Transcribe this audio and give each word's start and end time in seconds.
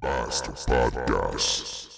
Master 0.00 0.52
Podcast. 0.52 1.97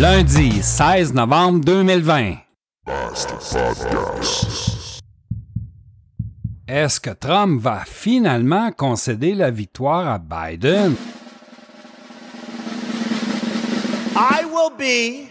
Lundi 0.00 0.62
16 0.62 1.12
novembre 1.12 1.60
2020. 1.62 2.38
Basta 2.86 3.34
Podcast. 3.34 5.02
Est-ce 6.66 6.98
que 6.98 7.10
Trump 7.10 7.60
va 7.60 7.84
finalement 7.84 8.72
concéder 8.72 9.34
la 9.34 9.50
victoire 9.50 10.08
à 10.08 10.18
Biden? 10.18 10.94
I 14.16 14.46
will 14.46 14.70
be 14.74 15.28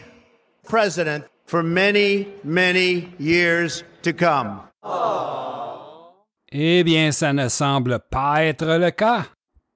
president 0.68 1.24
for 1.48 1.64
many, 1.64 2.28
many 2.44 3.08
years 3.20 3.84
to 4.04 4.14
come. 4.14 4.60
Eh 6.52 6.84
bien, 6.84 7.12
ça 7.12 7.34
ne 7.34 7.50
semble 7.50 8.02
pas 8.12 8.44
être 8.44 8.78
le 8.78 8.92
cas. 8.92 9.26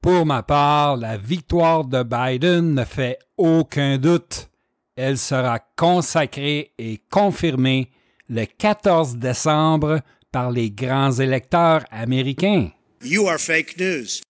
Pour 0.04 0.28
ma 0.28 0.44
part, 0.44 0.98
la 0.98 1.18
victoire 1.18 1.84
de 1.84 2.04
Biden 2.04 2.76
ne 2.76 2.84
fait 2.84 3.18
aucun 3.38 3.98
doute. 3.98 4.53
Elle 4.96 5.18
sera 5.18 5.60
consacrée 5.76 6.72
et 6.78 7.02
confirmée 7.10 7.90
le 8.30 8.46
14 8.46 9.18
décembre 9.18 10.02
par 10.32 10.52
les 10.52 10.72
grands 10.72 11.12
électeurs 11.12 11.84
américains. 11.92 12.70
You 13.04 13.28
are 13.28 13.40
fake 13.40 13.78
news. 13.80 14.22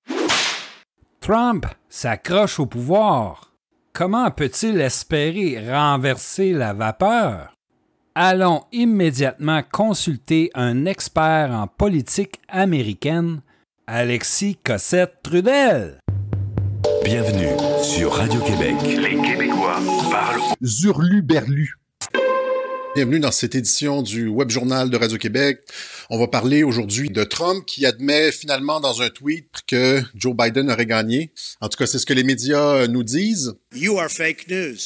Trump 1.20 1.66
s'accroche 1.90 2.60
au 2.60 2.66
pouvoir. 2.66 3.54
Comment 3.94 4.32
peut-il 4.32 4.82
espérer 4.82 5.58
renverser 5.72 6.52
la 6.52 6.74
vapeur? 6.74 7.54
Allons 8.16 8.64
immédiatement 8.72 9.62
consulter 9.72 10.52
un 10.54 10.86
expert 10.86 11.52
en 11.52 11.68
politique 11.68 12.42
américaine, 12.48 13.42
Alexis 13.88 14.58
Cossette-Trudel. 14.64 16.00
Bienvenue 17.04 17.56
sur 17.84 18.14
Radio-Québec. 18.14 18.76
Les 18.84 19.22
Québécois 19.22 19.80
parlent. 20.10 20.42
Zurlu-Berlu. 20.62 21.76
Bienvenue 22.96 23.20
dans 23.20 23.32
cette 23.32 23.56
édition 23.56 24.02
du 24.02 24.28
Web 24.28 24.50
Journal 24.50 24.90
de 24.90 24.96
Radio-Québec. 24.96 25.60
On 26.10 26.18
va 26.18 26.28
parler 26.28 26.64
aujourd'hui 26.64 27.10
de 27.10 27.24
Trump 27.24 27.66
qui 27.66 27.86
admet 27.86 28.32
finalement 28.32 28.80
dans 28.80 29.02
un 29.02 29.10
tweet 29.10 29.50
que 29.68 30.02
Joe 30.16 30.34
Biden 30.36 30.72
aurait 30.72 30.86
gagné. 30.86 31.34
En 31.60 31.68
tout 31.68 31.78
cas, 31.78 31.88
c'est 31.88 32.00
ce 32.00 32.06
que 32.06 32.14
les 32.14 32.24
médias 32.24 32.88
nous 32.88 33.04
disent. 33.04 33.54
You 33.76 33.98
are 33.98 34.10
fake 34.10 34.48
news. 34.50 34.78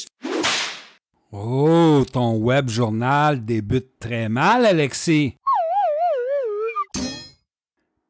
Oh, 1.31 2.03
ton 2.11 2.37
web 2.37 2.69
journal 2.69 3.45
débute 3.45 3.99
très 3.99 4.27
mal, 4.29 4.65
Alexis. 4.65 5.35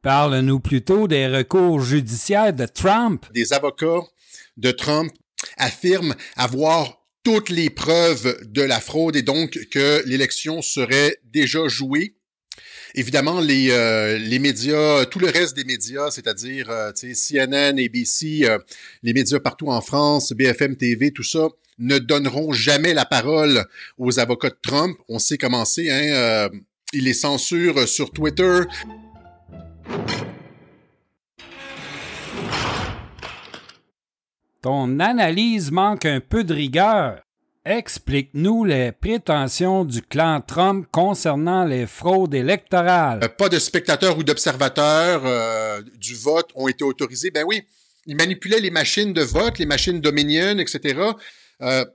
Parle-nous 0.08 0.62
plutôt 0.62 1.06
des 1.10 1.28
recours 1.28 1.82
judiciaires 1.82 2.54
de 2.54 2.66
Trump. 2.66 3.26
Des 3.34 3.52
avocats 3.52 4.06
de 4.56 4.72
Trump 4.72 5.12
affirment 5.58 6.16
avoir 6.38 7.06
toutes 7.26 7.50
les 7.50 7.70
preuves 7.70 8.38
de 8.46 8.62
la 8.62 8.80
fraude 8.80 9.18
et 9.18 9.22
donc 9.22 9.60
que 9.70 10.02
l'élection 10.06 10.62
serait 10.62 11.18
déjà 11.26 11.68
jouée. 11.68 12.16
Évidemment, 12.96 13.42
les, 13.42 13.70
euh, 13.72 14.40
médias, 14.40 15.04
tout 15.08 15.20
le 15.20 15.28
reste 15.28 15.58
des 15.58 15.66
médias, 15.66 16.10
c'est-à-dire 16.10 16.70
euh, 16.70 16.94
CNN, 16.94 17.78
ABC, 17.78 18.46
euh, 18.46 18.60
les 19.04 19.12
médias 19.12 19.42
partout 19.42 19.68
en 19.68 19.82
France, 19.82 20.32
BFM 20.32 20.78
TV, 20.78 21.12
tout 21.12 21.24
ça, 21.24 21.50
ne 21.80 21.98
donneront 22.00 22.54
jamais 22.54 22.94
la 22.94 23.04
parole 23.04 23.66
aux 23.98 24.20
avocats 24.22 24.52
de 24.52 24.60
Trump. 24.62 24.98
On 25.10 25.20
sait 25.20 25.38
comment 25.38 25.66
c'est, 25.66 25.90
hein? 25.90 26.50
ils 26.94 27.04
les 27.04 27.14
censurent 27.14 27.90
sur 27.90 28.12
Twitter. 28.12 28.62
Ton 34.62 35.00
analyse 35.00 35.72
manque 35.72 36.06
un 36.06 36.20
peu 36.20 36.44
de 36.44 36.54
rigueur. 36.54 37.22
Explique-nous 37.64 38.64
les 38.64 38.92
prétentions 38.92 39.86
du 39.86 40.02
clan 40.02 40.42
Trump 40.42 40.88
concernant 40.92 41.66
les 41.66 41.86
fraudes 41.86 42.34
électorales. 42.34 43.20
Euh, 43.24 43.28
pas 43.28 43.50
de 43.50 43.60
spectateurs 43.60 44.18
ou 44.18 44.24
d'observateurs 44.24 45.22
euh, 45.26 45.82
du 45.96 46.16
vote 46.16 46.50
ont 46.56 46.68
été 46.68 46.84
autorisés. 46.84 47.30
Ben 47.30 47.44
oui, 47.46 47.62
ils 48.06 48.16
manipulaient 48.16 48.62
les 48.62 48.72
machines 48.72 49.14
de 49.14 49.22
vote, 49.22 49.60
les 49.60 49.66
machines 49.66 50.00
Dominion, 50.00 50.58
etc., 50.60 51.02
euh, 51.62 51.86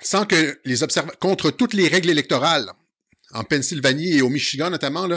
sans 0.00 0.24
que 0.24 0.58
les 0.64 0.82
observateurs, 0.82 1.18
contre 1.18 1.50
toutes 1.50 1.74
les 1.74 1.88
règles 1.88 2.10
électorales, 2.10 2.72
en 3.32 3.44
Pennsylvanie 3.44 4.18
et 4.18 4.22
au 4.22 4.28
Michigan 4.28 4.70
notamment, 4.70 5.08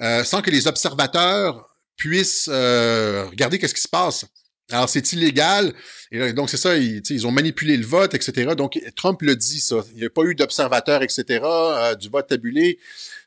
euh, 0.00 0.24
sans 0.24 0.42
que 0.42 0.50
les 0.50 0.66
observateurs 0.66 1.68
puissent 1.96 2.48
euh, 2.50 3.26
regarder 3.30 3.58
qu'est-ce 3.58 3.74
qui 3.74 3.80
se 3.80 3.88
passe. 3.88 4.24
Alors, 4.70 4.88
c'est 4.88 5.12
illégal. 5.12 5.74
Et 6.10 6.32
donc, 6.32 6.48
c'est 6.48 6.56
ça, 6.56 6.76
ils, 6.76 7.26
ont 7.26 7.30
manipulé 7.30 7.76
le 7.76 7.84
vote, 7.84 8.14
etc. 8.14 8.54
Donc, 8.56 8.80
Trump 8.96 9.20
le 9.20 9.36
dit, 9.36 9.60
ça. 9.60 9.84
Il 9.92 9.98
n'y 9.98 10.06
a 10.06 10.10
pas 10.10 10.22
eu 10.22 10.34
d'observateurs, 10.34 11.02
etc., 11.02 11.40
euh, 11.42 11.94
du 11.94 12.08
vote 12.08 12.26
tabulé 12.26 12.78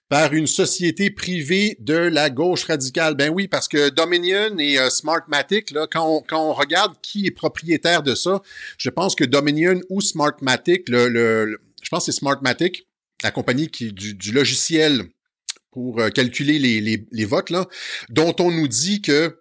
par 0.09 0.33
une 0.33 0.47
société 0.47 1.11
privée 1.11 1.75
de 1.79 1.93
la 1.93 2.29
gauche 2.29 2.63
radicale. 2.63 3.13
Ben 3.15 3.29
oui, 3.29 3.47
parce 3.47 3.67
que 3.67 3.89
Dominion 3.89 4.57
et 4.57 4.77
Smartmatic, 4.89 5.71
là, 5.71 5.85
quand 5.91 6.23
on, 6.31 6.53
regarde 6.53 6.93
qui 7.01 7.27
est 7.27 7.31
propriétaire 7.31 8.03
de 8.03 8.15
ça, 8.15 8.41
je 8.77 8.89
pense 8.89 9.15
que 9.15 9.25
Dominion 9.25 9.81
ou 9.89 9.99
Smartmatic, 9.99 10.87
le- 10.87 11.59
je 11.81 11.89
pense 11.89 12.05
que 12.05 12.11
c'est 12.11 12.17
Smartmatic, 12.17 12.87
la 13.23 13.31
compagnie 13.31 13.69
qui 13.69 13.93
du, 13.93 14.13
du 14.13 14.31
logiciel 14.31 15.05
pour 15.71 15.99
euh, 15.99 16.09
calculer 16.09 16.59
les, 16.59 16.81
les, 16.81 17.07
les 17.11 17.25
votes, 17.25 17.49
là, 17.49 17.67
dont 18.09 18.35
on 18.39 18.51
nous 18.51 18.67
dit 18.67 19.01
que 19.01 19.39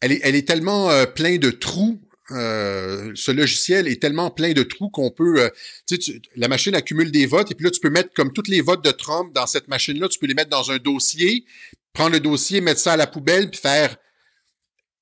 elle 0.00 0.12
est, 0.12 0.20
elle 0.22 0.34
est 0.34 0.46
tellement 0.46 0.90
euh, 0.90 1.06
plein 1.06 1.38
de 1.38 1.50
trous. 1.50 2.00
euh, 2.30 3.12
ce 3.14 3.30
logiciel 3.30 3.86
est 3.86 4.00
tellement 4.00 4.30
plein 4.30 4.52
de 4.52 4.62
trous 4.62 4.88
qu'on 4.88 5.10
peut, 5.10 5.42
euh, 5.42 5.50
tu 5.86 5.98
la 6.36 6.48
machine 6.48 6.74
accumule 6.74 7.10
des 7.10 7.26
votes 7.26 7.50
et 7.50 7.54
puis 7.54 7.64
là 7.64 7.70
tu 7.70 7.80
peux 7.80 7.90
mettre 7.90 8.14
comme 8.14 8.32
tous 8.32 8.48
les 8.48 8.62
votes 8.62 8.82
de 8.82 8.90
Trump 8.92 9.34
dans 9.34 9.46
cette 9.46 9.68
machine-là, 9.68 10.08
tu 10.08 10.18
peux 10.18 10.26
les 10.26 10.34
mettre 10.34 10.48
dans 10.50 10.70
un 10.70 10.78
dossier, 10.78 11.44
prendre 11.92 12.12
le 12.12 12.20
dossier, 12.20 12.60
mettre 12.62 12.80
ça 12.80 12.94
à 12.94 12.96
la 12.96 13.06
poubelle 13.06 13.50
puis 13.50 13.60
faire, 13.60 13.96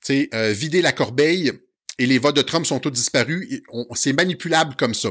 tu 0.05 0.15
sais, 0.15 0.29
euh, 0.35 0.51
vider 0.53 0.83
la 0.83 0.93
corbeille 0.93 1.53
et 1.99 2.07
les 2.07 2.19
votes 2.19 2.37
de 2.37 2.43
Trump 2.43 2.67
sont 2.67 2.81
tous 2.81 2.91
disparus. 2.91 3.63
C'est 3.95 4.13
manipulable 4.13 4.75
comme 4.77 4.95
ça. 4.95 5.11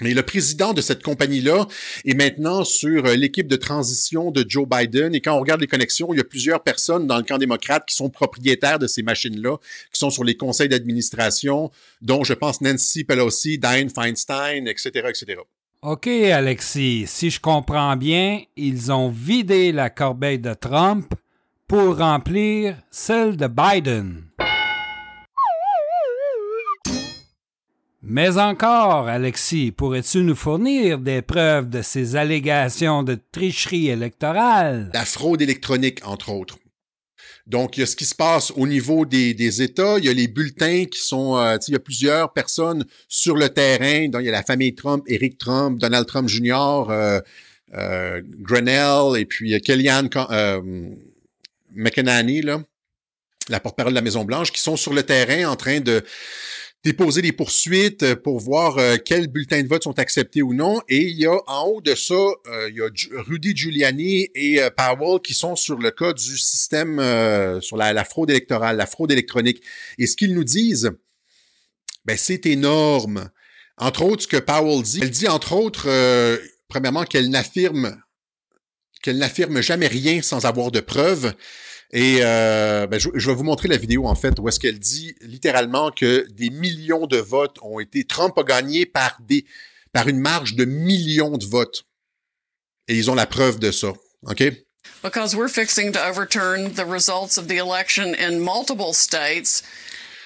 Mais 0.00 0.12
le 0.12 0.22
président 0.22 0.72
de 0.72 0.80
cette 0.80 1.04
compagnie-là 1.04 1.66
est 2.04 2.14
maintenant 2.14 2.64
sur 2.64 3.06
euh, 3.06 3.14
l'équipe 3.14 3.46
de 3.46 3.54
transition 3.54 4.32
de 4.32 4.44
Joe 4.46 4.66
Biden. 4.68 5.14
Et 5.14 5.20
quand 5.20 5.34
on 5.34 5.40
regarde 5.40 5.60
les 5.60 5.68
connexions, 5.68 6.12
il 6.12 6.16
y 6.16 6.20
a 6.20 6.24
plusieurs 6.24 6.64
personnes 6.64 7.06
dans 7.06 7.16
le 7.16 7.22
camp 7.22 7.38
démocrate 7.38 7.84
qui 7.86 7.94
sont 7.94 8.10
propriétaires 8.10 8.80
de 8.80 8.88
ces 8.88 9.04
machines-là, 9.04 9.56
qui 9.92 9.98
sont 10.00 10.10
sur 10.10 10.24
les 10.24 10.36
conseils 10.36 10.68
d'administration, 10.68 11.70
dont 12.02 12.24
je 12.24 12.34
pense 12.34 12.60
Nancy 12.60 13.04
Pelosi, 13.04 13.58
Dianne 13.58 13.88
Feinstein, 13.88 14.66
etc., 14.66 14.90
etc. 15.08 15.42
OK, 15.82 16.08
Alexis, 16.08 17.06
si 17.06 17.30
je 17.30 17.40
comprends 17.40 17.96
bien, 17.96 18.40
ils 18.56 18.90
ont 18.90 19.10
vidé 19.10 19.70
la 19.70 19.90
corbeille 19.90 20.38
de 20.40 20.54
Trump 20.54 21.14
pour 21.68 21.98
remplir 21.98 22.76
celle 22.90 23.36
de 23.36 23.46
Biden. 23.46 24.24
Mais 28.06 28.36
encore, 28.36 29.08
Alexis, 29.08 29.72
pourrais-tu 29.72 30.18
nous 30.18 30.34
fournir 30.34 30.98
des 30.98 31.22
preuves 31.22 31.70
de 31.70 31.80
ces 31.80 32.16
allégations 32.16 33.02
de 33.02 33.18
tricherie 33.32 33.88
électorale? 33.88 34.90
La 34.92 35.06
fraude 35.06 35.40
électronique, 35.40 36.00
entre 36.06 36.30
autres. 36.30 36.58
Donc, 37.46 37.76
il 37.76 37.80
y 37.80 37.82
a 37.82 37.86
ce 37.86 37.96
qui 37.96 38.04
se 38.04 38.14
passe 38.14 38.52
au 38.56 38.66
niveau 38.66 39.06
des, 39.06 39.62
États. 39.62 39.98
Il 39.98 40.04
y 40.04 40.08
a 40.08 40.12
les 40.12 40.28
bulletins 40.28 40.84
qui 40.84 41.00
sont... 41.00 41.36
euh, 41.36 41.56
il 41.66 41.72
y 41.72 41.76
a 41.76 41.80
plusieurs 41.80 42.32
personnes 42.32 42.84
sur 43.08 43.36
le 43.36 43.48
terrain. 43.48 44.08
Donc, 44.08 44.22
il 44.22 44.26
y 44.26 44.28
a 44.28 44.32
la 44.32 44.42
famille 44.42 44.74
Trump, 44.74 45.04
Eric 45.06 45.38
Trump, 45.38 45.78
Donald 45.78 46.06
Trump 46.06 46.28
Jr., 46.28 46.84
euh, 46.90 47.20
euh, 47.74 48.22
Grenell 48.40 49.18
et 49.20 49.24
puis 49.24 49.60
Kellyanne 49.60 50.08
euh, 50.30 50.90
McEnany, 51.72 52.42
là, 52.42 52.62
la 53.48 53.60
porte-parole 53.60 53.92
de 53.92 53.96
la 53.96 54.02
Maison-Blanche, 54.02 54.52
qui 54.52 54.60
sont 54.60 54.76
sur 54.76 54.94
le 54.94 55.02
terrain 55.02 55.50
en 55.50 55.56
train 55.56 55.80
de 55.80 56.04
déposer 56.84 57.22
des 57.22 57.32
poursuites 57.32 58.02
euh, 58.02 58.14
pour 58.14 58.38
voir 58.40 58.78
euh, 58.78 58.96
quels 59.02 59.26
bulletins 59.26 59.62
de 59.62 59.68
vote 59.68 59.82
sont 59.82 59.98
acceptés 59.98 60.42
ou 60.42 60.52
non. 60.52 60.80
Et 60.88 61.02
il 61.08 61.16
y 61.16 61.26
a 61.26 61.36
en 61.46 61.66
haut 61.66 61.80
de 61.80 61.94
ça, 61.94 62.14
euh, 62.14 62.68
il 62.68 62.76
y 62.76 62.82
a 62.82 62.88
Rudy 63.22 63.56
Giuliani 63.56 64.28
et 64.34 64.60
Powell 64.76 65.20
qui 65.20 65.34
sont 65.34 65.56
sur 65.56 65.78
le 65.78 65.90
cas 65.90 66.12
du 66.12 66.36
système, 66.38 66.98
sur 67.60 67.76
la, 67.76 67.92
la, 67.92 68.04
fraude 68.04 68.30
électorale, 68.30 68.76
la 68.76 68.86
fraude 68.86 69.10
électronique. 69.10 69.62
Et 69.98 70.06
ce 70.06 70.16
qu'ils 70.16 70.34
nous 70.34 70.44
disent, 70.44 70.92
ben 72.04 72.16
c'est 72.18 72.46
énorme. 72.46 73.30
Entre 73.78 74.02
autres, 74.02 74.22
ce 74.22 74.28
que 74.28 74.36
Powell 74.36 74.82
dit, 74.82 75.00
elle 75.02 75.10
dit 75.10 75.28
entre 75.28 75.54
autres, 75.54 75.88
premièrement, 76.68 77.04
qu'elle 77.04 77.30
n'affirme 77.30 77.96
qu'elle 79.02 79.18
n'affirme 79.18 79.60
jamais 79.60 79.86
rien 79.86 80.22
sans 80.22 80.46
avoir 80.46 80.70
de 80.70 80.80
preuves. 80.80 81.34
Et 81.94 82.18
euh, 82.22 82.88
ben, 82.88 82.98
je, 82.98 83.08
vais 83.08 83.34
vous 83.34 83.44
montrer 83.44 83.68
la 83.68 83.76
vidéo, 83.76 84.08
en 84.08 84.16
fait, 84.16 84.40
où 84.40 84.48
est-ce 84.48 84.58
qu'elle 84.58 84.80
dit 84.80 85.14
littéralement 85.20 85.92
que 85.92 86.26
des 86.32 86.50
millions 86.50 87.06
de 87.06 87.18
votes 87.18 87.56
ont 87.62 87.78
été... 87.78 88.02
Trump 88.02 88.36
a 88.36 88.42
gagné 88.42 88.84
par, 88.84 89.16
des, 89.20 89.46
par 89.92 90.08
une 90.08 90.18
marge 90.18 90.56
de 90.56 90.64
millions 90.64 91.38
de 91.38 91.46
votes. 91.46 91.84
Et 92.88 92.96
ils 92.96 93.12
ont 93.12 93.14
la 93.14 93.26
preuve 93.26 93.60
de 93.60 93.70
ça. 93.70 93.92
OK? 94.26 94.42
Because 95.04 95.36
we're 95.36 95.48
fixing 95.48 95.92
to 95.92 96.00
overturn 96.00 96.72
the 96.74 96.84
results 96.84 97.38
of 97.38 97.46
the 97.46 97.58
election 97.58 98.14
in 98.16 98.40
multiple 98.40 98.92
states. 98.92 99.62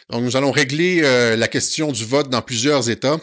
Donc, 0.08 0.22
nous 0.22 0.36
allons 0.36 0.52
régler 0.52 1.02
euh, 1.02 1.36
la 1.36 1.48
question 1.48 1.92
du 1.92 2.06
vote 2.06 2.30
dans 2.30 2.40
plusieurs 2.40 2.88
États. 2.88 3.20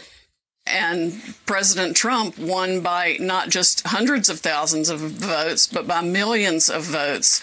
And 0.67 1.13
President 1.47 1.95
Trump 1.95 2.37
won 2.37 2.81
by 2.81 3.17
not 3.19 3.49
just 3.49 3.81
hundreds 3.85 4.29
of 4.29 4.39
thousands 4.39 4.89
of 4.89 4.99
votes, 4.99 5.67
but 5.67 5.87
by 5.87 6.01
millions 6.03 6.69
of 6.69 6.83
votes. 6.83 7.41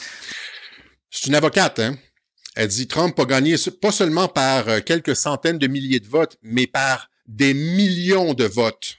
C'est 1.15 1.27
une 1.27 1.35
avocate, 1.35 1.79
hein? 1.79 1.99
Elle 2.57 2.69
dit 2.69 2.89
Trump 2.89 3.19
a 3.21 3.25
gagné 3.27 3.57
pas 3.81 3.93
seulement 3.93 4.29
par 4.29 4.69
euh, 4.69 4.81
quelques 4.81 5.15
centaines 5.15 5.59
de 5.59 5.67
milliers 5.67 6.01
de 6.01 6.09
votes, 6.09 6.39
mais 6.43 6.67
par 6.67 7.11
des 7.27 7.53
millions 7.53 8.33
de 8.35 8.45
votes. 8.45 8.97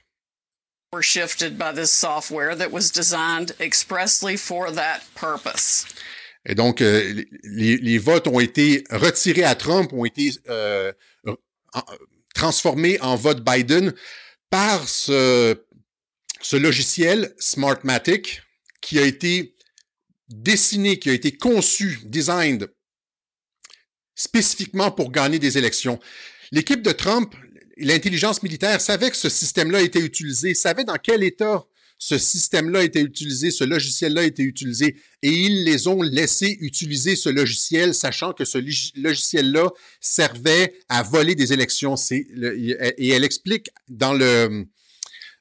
Were 0.92 1.02
shifted 1.02 1.58
by 1.58 1.72
this 1.74 1.92
software 1.92 2.56
that 2.56 2.70
was 2.70 2.90
designed 2.92 3.54
expressly 3.58 4.36
for 4.36 4.72
that 4.72 5.00
purpose. 5.16 5.86
Et 6.46 6.54
donc, 6.54 6.80
euh, 6.80 7.24
les, 7.42 7.78
les, 7.78 7.98
votes 7.98 8.28
ont 8.28 8.38
été 8.38 8.84
retirés 8.90 9.44
à 9.44 9.56
Trump, 9.56 9.92
ont 9.92 10.04
été 10.04 10.30
euh, 10.48 10.92
transformés 12.34 13.00
en 13.00 13.16
vote 13.16 13.42
Biden 13.44 13.92
par 14.50 14.88
ce, 14.88 15.56
ce 16.40 16.56
logiciel 16.56 17.34
Smartmatic 17.38 18.42
qui 18.80 18.98
a 18.98 19.02
été 19.02 19.53
dessiné, 20.28 20.98
qui 20.98 21.10
a 21.10 21.12
été 21.12 21.32
conçu, 21.32 22.00
designed 22.04 22.68
spécifiquement 24.14 24.90
pour 24.90 25.10
gagner 25.10 25.38
des 25.38 25.58
élections. 25.58 25.98
L'équipe 26.52 26.82
de 26.82 26.92
Trump, 26.92 27.34
l'intelligence 27.76 28.42
militaire 28.42 28.80
savait 28.80 29.10
que 29.10 29.16
ce 29.16 29.28
système-là 29.28 29.82
était 29.82 30.00
utilisé, 30.00 30.54
savait 30.54 30.84
dans 30.84 30.96
quel 31.02 31.24
état 31.24 31.64
ce 31.98 32.18
système-là 32.18 32.82
était 32.82 33.00
utilisé, 33.00 33.50
ce 33.50 33.64
logiciel-là 33.64 34.24
était 34.24 34.42
utilisé, 34.42 34.96
et 35.22 35.30
ils 35.30 35.64
les 35.64 35.88
ont 35.88 36.02
laissés 36.02 36.58
utiliser 36.60 37.16
ce 37.16 37.28
logiciel, 37.28 37.94
sachant 37.94 38.32
que 38.32 38.44
ce 38.44 38.58
logiciel-là 38.98 39.70
servait 40.00 40.74
à 40.88 41.02
voler 41.02 41.34
des 41.34 41.52
élections. 41.52 41.94
et 41.96 43.08
elle 43.08 43.24
explique 43.24 43.70
dans 43.88 44.12
le, 44.12 44.66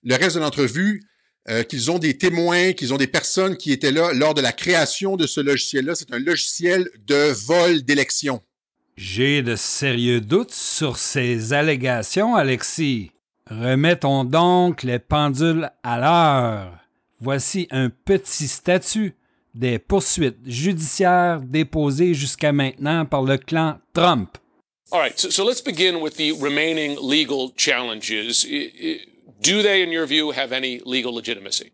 le 0.03 0.15
reste 0.15 0.35
de 0.35 0.41
l'entrevue 0.41 1.01
euh, 1.49 1.63
qu'ils 1.63 1.91
ont 1.91 1.99
des 1.99 2.17
témoins, 2.17 2.73
qu'ils 2.73 2.93
ont 2.93 2.97
des 2.97 3.07
personnes 3.07 3.57
qui 3.57 3.71
étaient 3.71 3.91
là 3.91 4.13
lors 4.13 4.33
de 4.33 4.41
la 4.41 4.51
création 4.51 5.17
de 5.17 5.27
ce 5.27 5.41
logiciel-là. 5.41 5.95
C'est 5.95 6.13
un 6.13 6.19
logiciel 6.19 6.89
de 7.05 7.31
vol 7.45 7.83
d'élection. 7.83 8.41
J'ai 8.95 9.41
de 9.41 9.55
sérieux 9.55 10.21
doutes 10.21 10.53
sur 10.53 10.97
ces 10.97 11.51
allégations, 11.51 12.35
Alexis. 12.35 13.11
Remettons 13.49 14.23
donc 14.23 14.83
les 14.83 14.99
pendules 14.99 15.69
à 15.83 15.99
l'heure. 15.99 16.79
Voici 17.19 17.67
un 17.71 17.89
petit 17.89 18.47
statut 18.47 19.15
des 19.53 19.79
poursuites 19.79 20.39
judiciaires 20.45 21.41
déposées 21.41 22.13
jusqu'à 22.13 22.51
maintenant 22.51 23.05
par 23.05 23.23
le 23.23 23.37
clan 23.37 23.79
Trump. 23.93 24.37
All 24.91 24.99
right, 24.99 25.19
so, 25.19 25.29
so 25.29 25.43
let's 25.43 25.61
begin 25.61 26.01
with 26.01 26.17
the 26.17 26.31
remaining 26.39 26.97
legal 27.01 27.51
challenges. 27.57 28.45
Do 29.43 29.61
they, 29.61 29.81
in 29.81 29.91
your 29.91 30.05
view, 30.05 30.31
have 30.31 30.53
any 30.53 30.79
legal 30.85 31.13
legitimacy? 31.13 31.71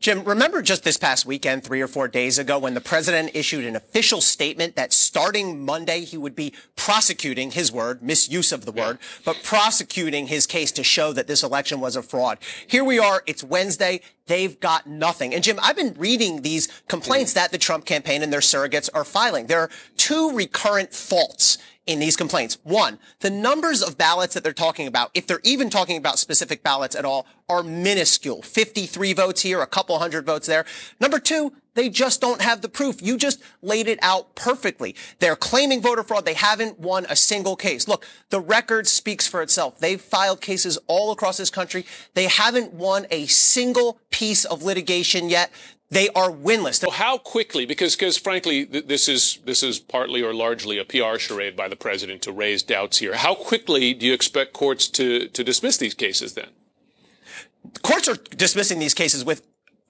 Jim, 0.00 0.24
remember 0.24 0.62
just 0.62 0.82
this 0.82 0.96
past 0.96 1.24
weekend, 1.24 1.62
three 1.62 1.80
or 1.80 1.86
four 1.86 2.08
days 2.08 2.40
ago, 2.40 2.58
when 2.58 2.74
the 2.74 2.80
president 2.80 3.30
issued 3.34 3.64
an 3.64 3.76
official 3.76 4.20
statement 4.20 4.74
that 4.74 4.92
starting 4.92 5.64
Monday, 5.64 6.00
he 6.00 6.18
would 6.18 6.34
be 6.34 6.52
prosecuting 6.74 7.52
his 7.52 7.70
word, 7.70 8.02
misuse 8.02 8.50
of 8.50 8.64
the 8.64 8.72
word, 8.72 8.98
but 9.24 9.42
prosecuting 9.44 10.26
his 10.26 10.46
case 10.46 10.72
to 10.72 10.82
show 10.82 11.12
that 11.12 11.28
this 11.28 11.44
election 11.44 11.80
was 11.80 11.94
a 11.94 12.02
fraud. 12.02 12.38
Here 12.66 12.84
we 12.84 12.98
are. 12.98 13.22
It's 13.26 13.44
Wednesday. 13.44 14.00
They've 14.26 14.58
got 14.58 14.88
nothing. 14.88 15.32
And 15.32 15.44
Jim, 15.44 15.60
I've 15.62 15.76
been 15.76 15.94
reading 15.96 16.42
these 16.42 16.66
complaints 16.88 17.32
that 17.34 17.52
the 17.52 17.58
Trump 17.58 17.84
campaign 17.84 18.24
and 18.24 18.32
their 18.32 18.40
surrogates 18.40 18.90
are 18.92 19.04
filing. 19.04 19.46
There 19.46 19.60
are 19.60 19.70
two 19.96 20.32
recurrent 20.32 20.92
faults 20.92 21.58
in 21.86 22.00
these 22.00 22.16
complaints. 22.16 22.58
One, 22.64 22.98
the 23.20 23.30
numbers 23.30 23.82
of 23.82 23.96
ballots 23.96 24.34
that 24.34 24.42
they're 24.42 24.52
talking 24.52 24.86
about, 24.86 25.10
if 25.14 25.26
they're 25.26 25.40
even 25.44 25.70
talking 25.70 25.96
about 25.96 26.18
specific 26.18 26.62
ballots 26.62 26.96
at 26.96 27.04
all, 27.04 27.26
are 27.48 27.62
minuscule. 27.62 28.42
53 28.42 29.12
votes 29.12 29.42
here, 29.42 29.62
a 29.62 29.66
couple 29.66 29.98
hundred 29.98 30.26
votes 30.26 30.46
there. 30.46 30.64
Number 31.00 31.18
two, 31.18 31.52
they 31.76 31.88
just 31.88 32.20
don't 32.20 32.40
have 32.40 32.62
the 32.62 32.68
proof. 32.68 33.00
You 33.00 33.16
just 33.16 33.40
laid 33.62 33.86
it 33.86 33.98
out 34.02 34.34
perfectly. 34.34 34.96
They're 35.20 35.36
claiming 35.36 35.80
voter 35.80 36.02
fraud. 36.02 36.24
They 36.24 36.34
haven't 36.34 36.80
won 36.80 37.06
a 37.08 37.14
single 37.14 37.54
case. 37.54 37.86
Look, 37.86 38.04
the 38.30 38.40
record 38.40 38.88
speaks 38.88 39.28
for 39.28 39.42
itself. 39.42 39.78
They've 39.78 40.00
filed 40.00 40.40
cases 40.40 40.78
all 40.88 41.12
across 41.12 41.36
this 41.36 41.50
country. 41.50 41.86
They 42.14 42.26
haven't 42.26 42.72
won 42.72 43.06
a 43.10 43.26
single 43.26 44.00
piece 44.10 44.44
of 44.44 44.62
litigation 44.62 45.28
yet. 45.28 45.52
They 45.90 46.08
are 46.08 46.30
winless. 46.30 46.80
So 46.80 46.90
how 46.90 47.18
quickly, 47.18 47.64
because, 47.64 47.94
because 47.94 48.16
frankly, 48.16 48.66
th- 48.66 48.86
this 48.86 49.08
is, 49.08 49.38
this 49.44 49.62
is 49.62 49.78
partly 49.78 50.20
or 50.22 50.34
largely 50.34 50.78
a 50.78 50.84
PR 50.84 51.18
charade 51.18 51.54
by 51.54 51.68
the 51.68 51.76
president 51.76 52.22
to 52.22 52.32
raise 52.32 52.62
doubts 52.64 52.98
here. 52.98 53.14
How 53.14 53.36
quickly 53.36 53.94
do 53.94 54.04
you 54.04 54.12
expect 54.12 54.52
courts 54.52 54.88
to, 54.88 55.28
to 55.28 55.44
dismiss 55.44 55.76
these 55.76 55.94
cases 55.94 56.34
then? 56.34 56.48
Courts 57.82 58.08
are 58.08 58.16
dismissing 58.16 58.78
these 58.78 58.94
cases 58.94 59.24
with 59.24 59.42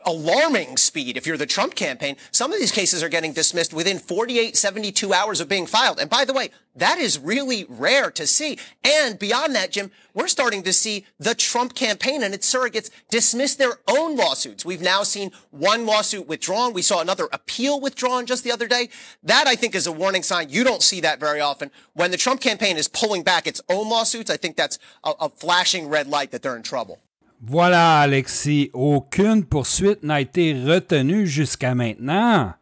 alarming 0.04 0.76
speed. 0.76 1.16
If 1.16 1.26
you're 1.26 1.36
the 1.36 1.46
Trump 1.46 1.74
campaign, 1.74 2.16
some 2.30 2.52
of 2.52 2.58
these 2.58 2.72
cases 2.72 3.02
are 3.02 3.08
getting 3.08 3.32
dismissed 3.32 3.74
within 3.74 3.98
48, 3.98 4.56
72 4.56 5.12
hours 5.12 5.40
of 5.40 5.48
being 5.48 5.66
filed. 5.66 5.98
And 5.98 6.08
by 6.08 6.24
the 6.24 6.32
way, 6.32 6.50
that 6.76 6.98
is 6.98 7.18
really 7.18 7.64
rare 7.68 8.10
to 8.12 8.26
see. 8.26 8.58
And 8.84 9.18
beyond 9.18 9.54
that, 9.54 9.72
Jim, 9.72 9.90
we're 10.14 10.28
starting 10.28 10.62
to 10.64 10.72
see 10.72 11.06
the 11.18 11.34
Trump 11.34 11.74
campaign 11.74 12.22
and 12.22 12.34
its 12.34 12.52
surrogates 12.52 12.90
dismiss 13.10 13.54
their 13.54 13.78
own 13.88 14.16
lawsuits. 14.16 14.64
We've 14.64 14.82
now 14.82 15.02
seen 15.02 15.32
one 15.50 15.86
lawsuit 15.86 16.28
withdrawn. 16.28 16.72
We 16.72 16.82
saw 16.82 17.00
another 17.00 17.28
appeal 17.32 17.80
withdrawn 17.80 18.26
just 18.26 18.44
the 18.44 18.52
other 18.52 18.68
day. 18.68 18.90
That 19.22 19.46
I 19.46 19.56
think 19.56 19.74
is 19.74 19.86
a 19.86 19.92
warning 19.92 20.22
sign. 20.22 20.50
You 20.50 20.64
don't 20.64 20.82
see 20.82 21.00
that 21.00 21.18
very 21.18 21.40
often. 21.40 21.70
When 21.94 22.10
the 22.10 22.16
Trump 22.16 22.40
campaign 22.40 22.76
is 22.76 22.88
pulling 22.88 23.22
back 23.22 23.46
its 23.46 23.62
own 23.68 23.88
lawsuits, 23.88 24.30
I 24.30 24.36
think 24.36 24.56
that's 24.56 24.78
a, 25.02 25.12
a 25.20 25.28
flashing 25.30 25.88
red 25.88 26.06
light 26.06 26.30
that 26.30 26.42
they're 26.42 26.56
in 26.56 26.62
trouble. 26.62 27.00
Voilà, 27.42 28.00
Alexis, 28.00 28.70
aucune 28.72 29.44
poursuite 29.44 30.02
n'a 30.02 30.20
été 30.20 30.54
retenue 30.54 31.26
jusqu'à 31.26 31.74
maintenant. 31.74 32.54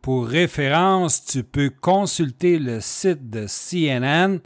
Pour 0.00 0.26
référence, 0.26 1.24
tu 1.24 1.42
peux 1.42 1.70
consulter 1.80 2.58
le 2.58 2.80
site 2.80 3.28
de 3.28 3.46
CNN. 3.46 4.38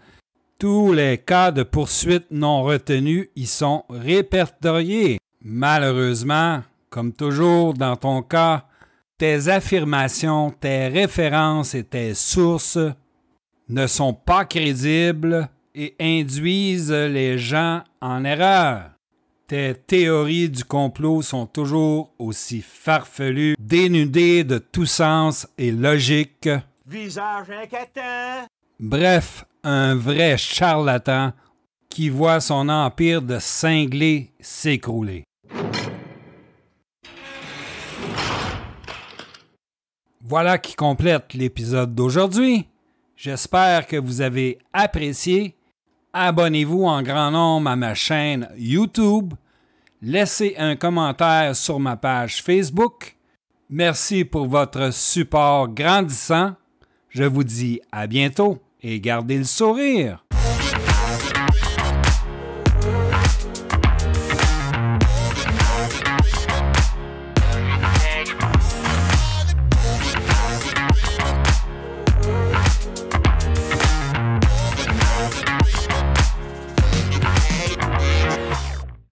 Tous 0.58 0.92
les 0.92 1.18
cas 1.18 1.52
de 1.52 1.62
poursuite 1.62 2.26
non 2.30 2.62
retenus 2.62 3.28
y 3.36 3.46
sont 3.46 3.84
répertoriés. 3.88 5.18
Malheureusement, 5.42 6.62
comme 6.90 7.12
toujours 7.12 7.74
dans 7.74 7.96
ton 7.96 8.22
cas, 8.22 8.66
tes 9.18 9.48
affirmations, 9.48 10.50
tes 10.50 10.88
références 10.88 11.74
et 11.74 11.84
tes 11.84 12.14
sources 12.14 12.78
ne 13.68 13.86
sont 13.86 14.14
pas 14.14 14.44
crédibles 14.44 15.48
et 15.74 15.94
induisent 16.00 16.90
les 16.90 17.38
gens 17.38 17.82
en 18.00 18.24
erreur. 18.24 18.90
Tes 19.50 19.75
théories 19.75 20.49
du 20.49 20.62
complot 20.62 21.23
sont 21.23 21.45
toujours 21.45 22.12
aussi 22.21 22.62
farfelues, 22.62 23.57
dénudées 23.59 24.45
de 24.45 24.59
tout 24.59 24.87
sens 24.87 25.49
et 25.59 25.73
logique. 25.73 26.49
Visage 26.87 27.50
inquiétant. 27.50 28.47
Bref, 28.78 29.45
un 29.64 29.97
vrai 29.97 30.38
charlatan 30.38 31.33
qui 31.88 32.11
voit 32.11 32.38
son 32.38 32.69
empire 32.69 33.23
de 33.23 33.40
cinglés 33.40 34.30
s'écrouler. 34.38 35.25
Voilà 40.21 40.59
qui 40.59 40.76
complète 40.76 41.35
l'épisode 41.35 41.92
d'aujourd'hui. 41.92 42.69
J'espère 43.16 43.88
que 43.88 43.97
vous 43.97 44.21
avez 44.21 44.59
apprécié 44.73 45.57
abonnez-vous 46.12 46.85
en 46.85 47.02
grand 47.02 47.30
nombre 47.30 47.71
à 47.71 47.76
ma 47.76 47.95
chaîne 47.95 48.49
YouTube, 48.57 49.35
laissez 50.02 50.54
un 50.59 50.76
commentaire 50.76 51.54
sur 51.54 51.78
ma 51.78 51.97
page 51.97 52.42
Facebook. 52.42 53.16
Merci 53.69 54.25
pour 54.25 54.47
votre 54.47 54.92
support 54.92 55.69
grandissant. 55.69 56.54
Je 57.09 57.25
vous 57.25 57.45
dis 57.45 57.80
à 57.92 58.07
bientôt 58.07 58.59
et 58.83 59.00
gardez 59.00 59.38
le 59.38 59.45
sourire. 59.45 60.25